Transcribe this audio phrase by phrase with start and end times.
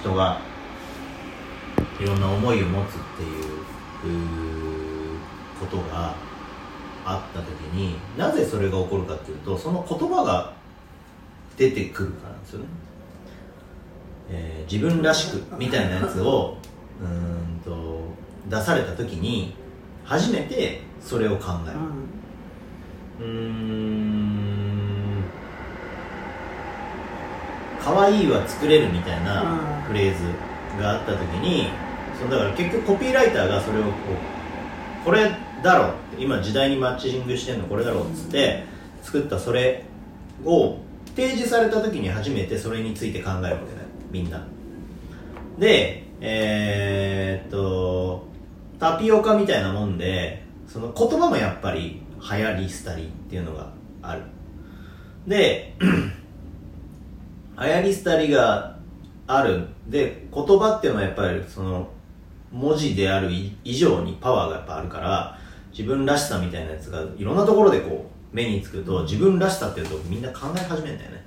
[0.00, 0.40] 人が
[2.00, 3.40] いろんな思いを持つってい
[4.06, 5.18] う
[5.58, 6.14] ことが
[7.04, 10.52] あった時になぜそれが起こるかっていうとその言葉が
[11.56, 12.66] 出てくるからなんですよね、
[14.30, 16.58] えー、自分らしくみたいなやつを
[17.00, 18.00] うんと
[18.48, 19.54] 出された時に
[20.04, 21.78] 初めてそれを考える。
[23.20, 24.17] うん
[27.88, 30.24] 可愛いは作れるみたいなフレーズ
[30.78, 31.70] があった時に
[32.18, 33.88] そのだから結局コピーライターがそれをこ
[35.02, 35.30] うこれ
[35.62, 38.64] だろうって今時代にマッチングしてんのこれだろうっつって
[39.02, 39.84] 作ったそれ
[40.44, 40.76] を
[41.16, 43.58] 提示された時に初めてそれについて考えるわけだよ
[44.10, 44.46] みんな。
[45.56, 48.26] でえー、っと
[48.78, 54.22] タピオカみたいなもんでその言葉もやっぱり流行り廃りっていうのがある。
[55.26, 55.74] で
[57.60, 58.76] 流行り廃りが
[59.26, 59.66] ある。
[59.88, 61.88] で言葉っていうのはやっぱりその
[62.52, 63.30] 文字である
[63.64, 65.38] 以上にパワーがやっぱあるから
[65.70, 71.24] 自分らしさみたいなやつがいろんなところでこう目につくと自分らしさっていうとみんな考え始めるんだよね。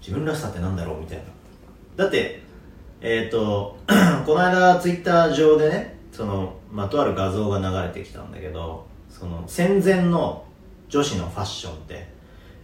[0.00, 1.24] 自分らしさってなんだろうみたいな。
[1.96, 2.42] だって
[3.00, 3.78] えっ、ー、と
[4.26, 10.44] この間ツイッター上でねその、まあ、とある画像が流れてきたんだけどその戦前の
[10.88, 12.15] 女子のファッションって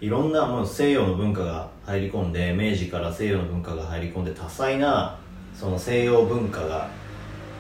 [0.02, 5.16] いろんなもう西洋の文化が入り込んで明治から西洋の文化が入り込んで多彩な
[5.54, 6.90] その西洋文化が、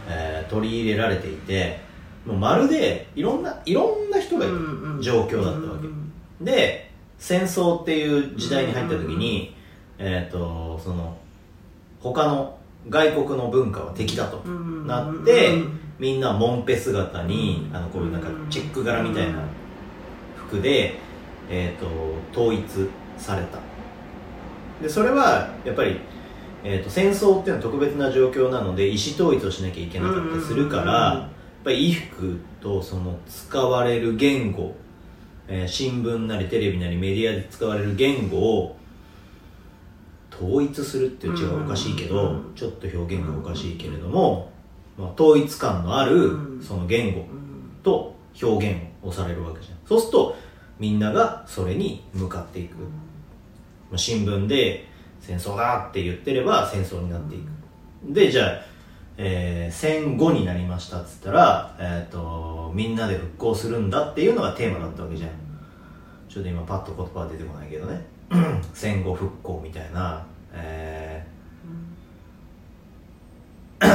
[0.08, 1.78] えー、取り入れられていて
[2.26, 4.56] もうまるでいろんないろんな人がいる
[5.00, 5.86] 状況だったわけ、
[6.44, 9.54] で戦争っていう時代に入った時に、
[9.98, 11.16] えっ、ー、とその
[12.00, 15.62] 他の外国の文化は敵だとなって、
[15.98, 19.40] みんなモンペ姿に、あのこういうなんかチェック柄みたいな
[20.36, 20.98] 服で、
[21.54, 21.86] えーと、
[22.32, 23.58] 統一された。
[24.82, 26.00] でそれはやっぱり、
[26.64, 34.74] えーと、戦争っていうのは特別な状況なので意思統一をしなきゃいけなかったりするから、やっぱり衣服とその使われる言語、
[35.46, 38.76] えー、新聞なりテレビなりメディアで使われる言語を
[40.34, 44.50] 統一するっていう違うおかしいけど、ちょっと表現がおかしいけれども、
[44.96, 47.26] まあ、統一感のあるその言語
[47.82, 49.78] と表現をされるわけじゃん。
[49.86, 50.36] そうすると
[50.78, 54.86] みんながそれに向かっていく、まあ、新聞で
[55.20, 58.12] 戦争だって言ってれば戦争になっていく。
[58.12, 58.60] でじゃあ、
[59.16, 65.30] えー、戦後になりましたっつったら、えーと、みんなで復興するんだっていうのがテーマだったわけじゃん。
[66.28, 68.04] ちょっと今パッと言葉は出てこないけどね。
[68.72, 73.86] 戦後復興みたいなえー、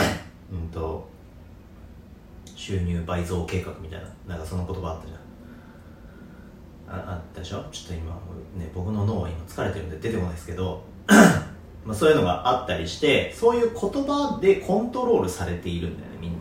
[0.51, 1.07] うんと
[2.55, 5.19] 収入倍増計画みたいななんかその言葉あったじゃん。
[6.89, 7.63] ああったでしょ？
[7.71, 8.11] ちょっと今
[8.57, 10.81] ね僕の脳は今疲れてるんで出てこないですけど
[11.85, 16.37] まあそういうのがあったりしてそういう言葉でコントロールされているんだよねみんな。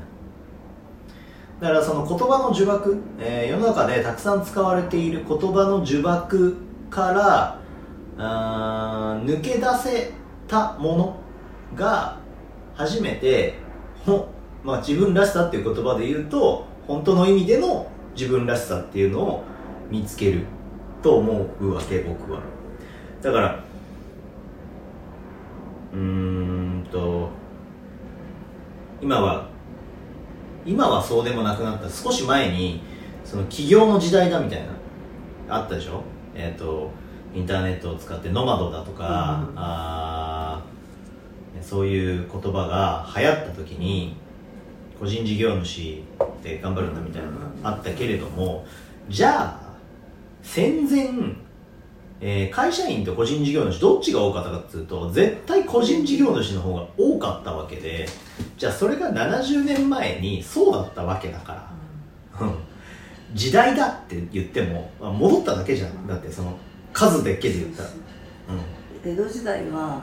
[1.60, 6.54] だからその言葉の呪縛、えー、世の中でたくさん使われている言葉の呪縛
[6.90, 7.58] から
[8.18, 10.12] あ抜け出せ
[10.46, 11.16] たもの
[11.74, 12.18] が
[12.74, 13.54] 初めて
[14.04, 14.28] ほ、
[14.62, 19.44] まあ、自分らしさっていう言葉で言うと本当の意味での自分らしさっていうのを
[19.90, 20.44] 見つける
[21.02, 22.40] と思うわけ僕は。
[23.22, 23.64] だから
[25.92, 27.28] うーんと
[29.00, 29.48] 今は
[30.64, 31.88] 今はそうでもなくなった。
[31.88, 32.82] 少し前に
[33.24, 34.66] その起業の時代だみたい
[35.46, 36.02] なあったでしょ？
[36.34, 36.90] えっ、ー、と
[37.34, 40.62] インターネットを使ってノマドだとか、うん、あ
[41.62, 44.16] そういう言葉が流行った時に
[44.98, 46.02] 個人事業主
[46.42, 48.66] で頑張るんだみたいなのがあったけれども
[49.08, 49.65] じゃあ
[50.46, 51.10] 戦前、
[52.20, 58.06] えー、会社員と個人事業主どっちが多かったかっていうと絶対個人事業主の方が多かったわけで
[58.56, 61.70] じゃあそれが70年前にそうだったわけだか
[62.38, 62.54] ら、うん、
[63.34, 66.06] 時代だって言っても戻っただけじゃん。
[66.06, 66.56] だってその
[66.92, 70.02] 数だけで言ったら、うん、江戸時代は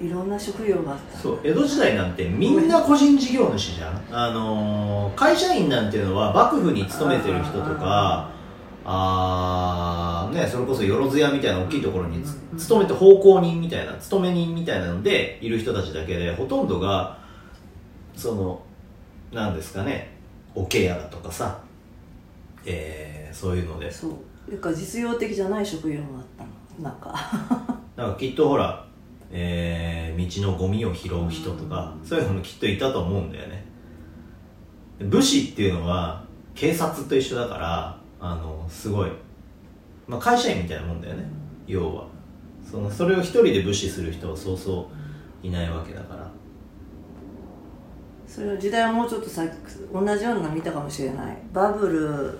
[0.00, 1.18] いろんな職業があった。
[1.18, 4.02] そう江戸時代なんてみんな個人事業主じゃん。
[4.12, 8.30] あのー、会社員なんていうのは幕府に勤めてる人とか
[10.50, 12.22] それこそよろずやみたいな大きいところに
[12.58, 17.18] 勤めて奉公人みたいな勤め人みたいなのでいる人たちだけでほとんどが
[18.16, 18.62] その
[19.32, 20.10] なんですかね
[20.54, 21.60] おけやだとかさ
[22.64, 23.90] えー、そういうので。
[23.90, 24.50] そう。
[24.50, 26.90] いうか実用的じゃない職業があったの。
[26.90, 27.14] なんか。
[27.96, 28.84] なんかきっとほら、
[29.30, 33.64] えー、道のゴミを拾う人とか、そういうのもきっといたと思うんだよね。
[35.00, 36.24] 武士っていうのは
[36.54, 39.10] 警察と一緒だからあのすごい、
[40.10, 41.24] まあ、会社員みたいなもんだよね、
[41.66, 42.06] 要は。
[42.68, 44.88] そのそれを一人で無視する人はそうそ
[45.42, 46.30] ういないわけだから。
[48.26, 49.44] それの時代はもうちょっとさ
[49.92, 51.36] 同じようなの見たかもしれない。
[51.52, 52.38] バブル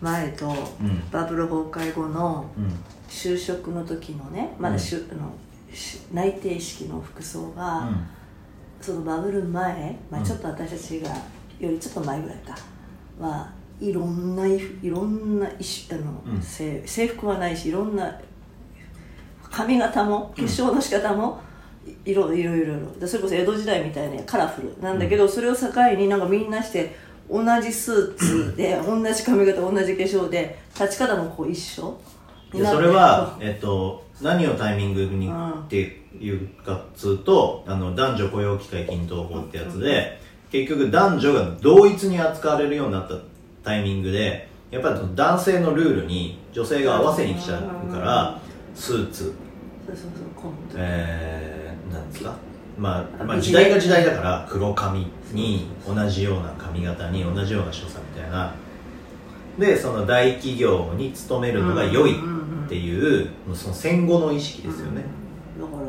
[0.00, 1.02] 前とうん。
[1.10, 2.68] バブル崩壊後のうん。
[3.08, 5.32] 就職の時のねまだしゅ、あの
[5.74, 7.90] し内定式の服装が、
[8.80, 10.26] そのバブル前、まあ、うん。
[10.26, 11.10] ちょっと私たちが
[11.58, 12.56] よりちょっと前ぐらいか
[13.18, 15.50] はいろんないいろんなあ
[15.94, 16.42] の、うん。
[16.42, 18.20] 制制服はないしいろんな
[19.50, 21.40] 髪型も化粧の仕方も、
[22.04, 22.92] いろいろいろいろ。
[23.00, 24.78] でそれこそ江戸時代みたいなカラフル。
[24.80, 25.66] なんだけど、それを境
[25.96, 26.94] になんかみんなして
[27.28, 31.98] 同じスーツで同じ髪型同じ化粧で立ち方もこう一緒。
[32.52, 35.50] でそれは、えっと、何をタイミングにうん。
[35.50, 43.14] っていうかっつうとあの男女雇用機会均等法ってやつで、結局男女が同一に扱われるようになった
[43.62, 48.40] タイミングでやっぱり男性のルールに女性が合わせに来ちゃうから、
[48.74, 49.34] スーツ。
[49.86, 50.76] そうそうそうコント。
[50.76, 52.34] えー、なんですか？
[52.78, 58.54] まあ、あまあ、時代が時代だから黒髪に同じような髪型に同じような所作みたいな。
[59.58, 62.14] でその大企業に勤めるのが良い
[62.64, 65.02] っていうその戦後の意識ですよね、
[65.60, 65.88] だから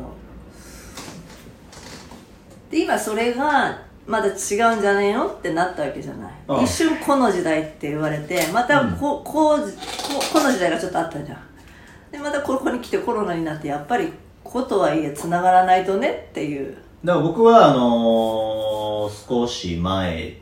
[2.70, 5.26] で今それがまだ違うんじゃねえの？
[5.28, 6.62] ってなったわけじゃない、ああ。
[6.62, 9.64] 一瞬この時代って言われてまたこ,、こうこ
[10.32, 11.38] この時代がちょっとあったじゃん。
[12.10, 14.12] でまたここに来てコロナになってやっぱり
[14.44, 16.76] 子とはいえつながらないとねっていう。
[17.04, 20.36] だから僕はあのー少し前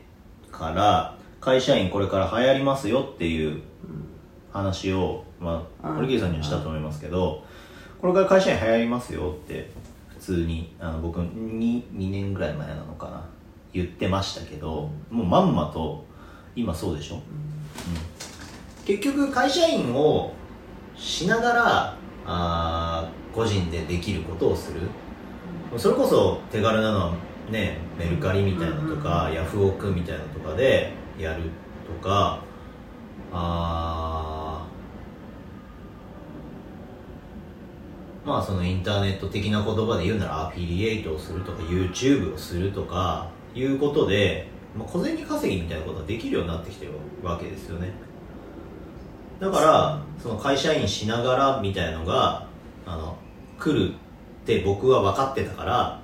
[0.51, 3.61] から会社員これから流行りますよっていう
[4.53, 5.95] 話を、まあ、うん。
[5.97, 7.43] 堀切さんにはしたと思いますけど、
[7.99, 9.69] これから会社員流行りますよって
[10.09, 13.23] 普通にあの僕に2年ぐらい前なのかな
[13.73, 16.05] 言ってましたけどもうまんまと
[16.55, 17.21] 今そうでしょ、うん。
[18.85, 20.33] 結局会社員を
[20.95, 24.81] しながらあー個人でできることをする。
[25.77, 27.13] それこそ手軽なのは
[27.49, 31.43] ねメルカリみたいなのとか、ヤフオクみたいなのとかでやる
[31.85, 32.43] とか
[33.31, 46.93] あーまあそのインターネット的な言葉で言うならアフィリエイトをするとか YouTube をするとかいうことで、まあ、小銭稼ぎみたいなことができるようになってきてる
[47.23, 47.91] わけですよね。
[49.39, 52.45] だからその会社員しながらみたいのが
[52.85, 53.17] あの
[53.59, 53.93] 来るっ
[54.45, 55.99] て僕は分かってたから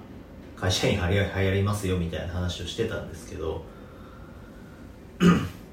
[0.55, 3.63] 会社員はや流行りますよみたいな話をしてたんですけど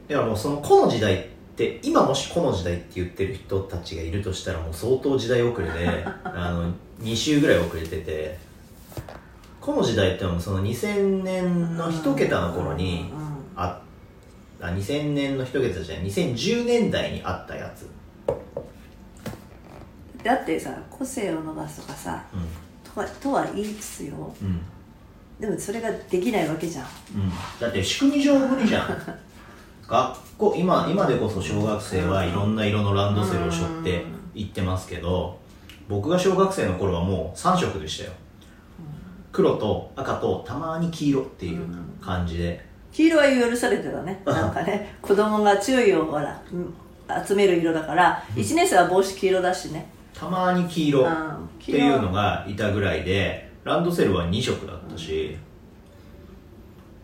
[0.08, 1.26] だからもうそのこの時代っ
[1.56, 8.38] て今もしこの時代って言ってる人たちがいるとしたらもう相当時代遅れであの2週ぐらい遅れてて
[9.64, 13.10] この時代ってもうその2000年の一桁の頃に
[13.56, 13.80] あ
[14.60, 17.88] あ2000年の一桁じゃない2010年代にあったやつ。
[20.22, 24.14] だってさ個性を伸ばすとかさうとはとは言いつつよ。
[24.14, 24.60] んうん。
[25.40, 26.84] でもそれができないわけじゃん。
[27.14, 29.18] うん、だって仕組み上無理じゃん。
[29.88, 35.38] 学校今今でこそ小学生はいろんな色のランドセルを背負って行ってますけど
[35.88, 38.12] 僕が小学生の頃はもう3色でしたよ
[39.34, 41.66] 黒と赤とたまに黄色っていう
[42.00, 42.64] 感じで。
[42.92, 44.22] 黄色は許されてたね。
[44.24, 46.72] なんかね子供が注意をほらうん
[47.26, 49.90] 集める色だから1年生は帽子黄色だしね。
[50.14, 51.48] たまに黄色っうん。
[51.58, 55.36] ていうのがいたぐらいでランドセルは2色だったし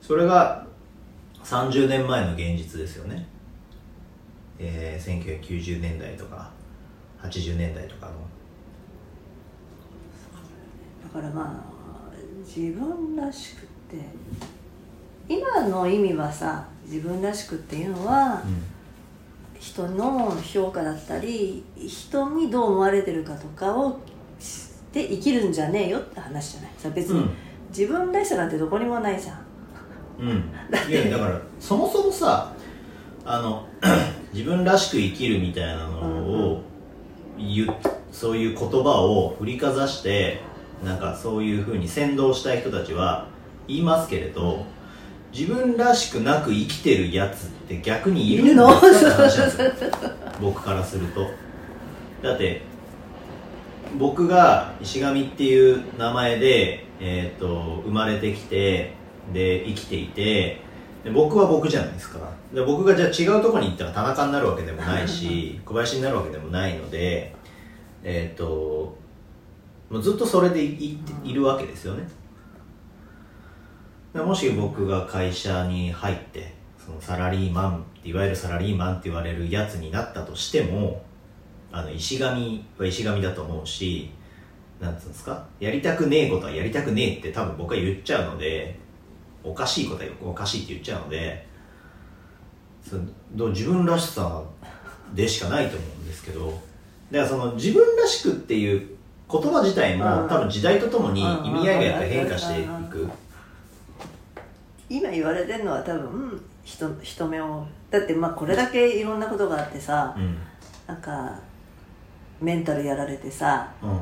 [0.00, 0.64] それが
[1.43, 3.26] 30年前の現実ですよね、
[4.61, 6.50] えー、1990年代とか
[7.23, 8.12] 80年代とかの。
[11.02, 11.70] だからまあ
[12.47, 13.97] 自分らしくって。
[15.28, 18.42] 今の意味はさ自分らしくっていうのは、
[19.59, 24.00] 人の評価だったり人にどう思われてるかとかを
[24.40, 26.70] して生きるんじゃねえよって話じゃない？
[26.78, 27.30] さ別に、うん。
[27.68, 29.38] 自分らしさなんてどこにもないじゃん。
[30.18, 30.52] うん、
[30.90, 32.52] いやだからそもそもさ
[33.25, 33.66] あの
[34.35, 36.00] 自分らしく生きるみたいなの
[36.50, 36.62] を
[37.38, 37.75] 言う
[38.12, 40.40] そういう言葉を振りかざして
[40.85, 43.29] なんかそういうふうに先導したい人たちは
[43.69, 44.65] 言いますけれど
[45.33, 49.91] 自分らしくなく生きてるやつって逆にいるんですかって話なんですよ。
[50.41, 51.27] 僕からすると。
[52.23, 52.63] だって
[53.99, 58.93] 僕が石上っていう名前で、えー、と生まれてきて
[59.33, 60.61] で生きていて
[61.05, 62.19] で僕は僕じゃないですか。
[62.53, 67.33] で僕がじゃあ違うところに行ったら田中になるわけでもないし 小林になるわけでもないので
[68.03, 68.97] えっ、と
[69.90, 72.09] もうずっとそれでいいいるわけですよね。
[74.14, 81.02] もし僕が会社に入ってそのサラリーマンいわゆるサラリーマンって言われるやつになったとしても
[81.70, 84.11] あの石神は石神だと思うし
[84.80, 85.47] なんつうんですか？
[85.61, 88.78] やりたくねえことはやりたくねえって多分僕は言っちゃうので
[89.44, 91.47] おかしいことはおかしいって言っちゃうので
[92.82, 92.97] そ
[93.32, 94.42] どう自分らしさ
[95.14, 96.61] でしかないと思うんですけどだか
[97.12, 98.97] らその自分らしくっていう
[99.31, 100.29] 言葉自体も、うん。
[100.29, 103.09] 多分時代とともに意味合いがやっぱり変化していく、
[104.89, 107.67] 今言われてるのは多分人人目を。
[107.91, 110.37] だってまあこれだけいろんなことがあってさ、うん。
[110.87, 111.39] なんか
[112.41, 114.01] メンタルやられてさうん。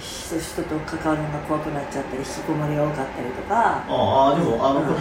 [0.00, 3.84] 人人と関わるのが怖くなっちゃったり引きこもりが多かったりとか。
[3.88, 4.86] ああでもあの、うん。
[4.86, 4.98] これ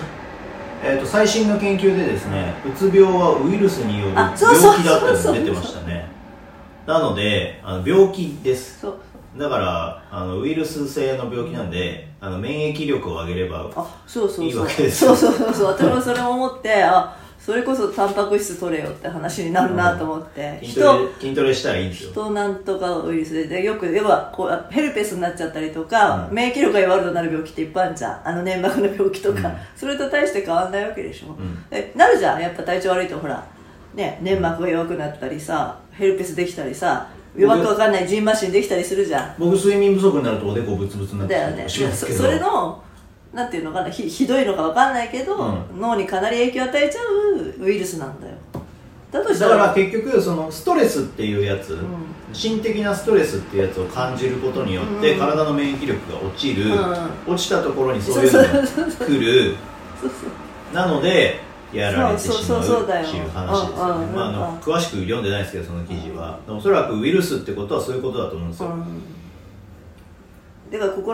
[0.83, 6.06] えー、と最新の研究でですねうつ病はウイルスによる病気だって出てましたね
[6.87, 8.79] なのであの病気です。
[8.79, 8.97] そう。
[9.37, 15.05] だからあのウイルス性の病気なんであの免疫力を上げればあそうそういいそうわけです。
[15.05, 15.65] よそうそうそうそう。
[15.67, 22.11] 私もそれを思ってあそれこそタンパク質取れよって話になるなと思って、 筋トレ筋トレしたらいいんですよ。
[22.11, 23.47] 人なんとかウイルスで。
[23.47, 26.35] でよく要はこうヘルペスになっちゃったりとか、うん。
[26.35, 28.21] 免疫力が弱くなる病気っていっぱいあるじゃん。
[28.25, 29.53] あの粘膜の病気とか、うん。
[29.75, 31.69] それと大して変わんないわけでしょ、ん。
[31.69, 32.41] でなるじゃん。
[32.41, 33.43] やっぱ体調悪いとほら
[33.97, 39.35] ね粘膜が弱くなったりさヘルペスできたりさ弱くわかんないジンマシンできたりするじゃん。
[39.37, 41.65] 僕睡眠不足になるとおでこブツブツになってだよね。
[41.67, 42.81] そそれの
[43.33, 48.33] なんていうのかなひひどいのかわかんないけど、う脳にかなり影響を与えちゃうウイルスなんだよ。
[49.11, 51.85] だとしただからら結局そのストレスっていうやつ、ん。
[52.33, 55.19] 心的なストレスっていうやつを感じることによって、うん。
[55.19, 58.45] 体の免疫力が落ちる、う落ちたところにそういうのが
[59.05, 59.55] 来る。
[60.73, 64.07] なのでやられてしまうっていう話ですよね。
[64.61, 66.39] 詳しく読んでないですけどその記事は。
[66.47, 68.85] おそらくウイルスってことはそういうことだと思うんですよ、うん。
[70.71, 71.05] だからここ